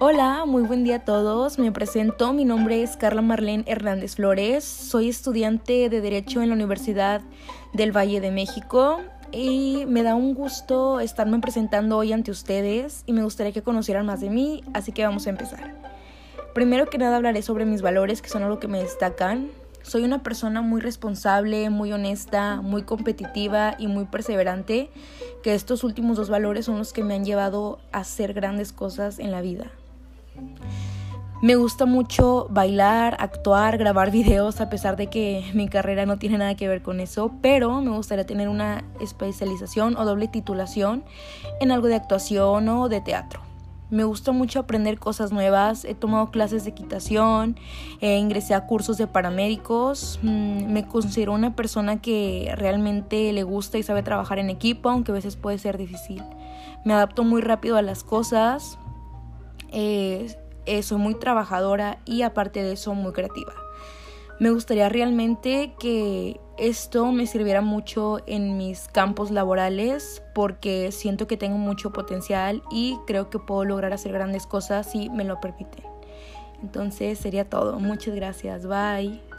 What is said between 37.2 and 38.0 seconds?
pero me